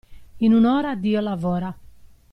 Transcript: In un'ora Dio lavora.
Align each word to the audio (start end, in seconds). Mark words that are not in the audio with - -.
In 0.37 0.53
un'ora 0.55 0.95
Dio 0.95 1.19
lavora. 1.21 1.77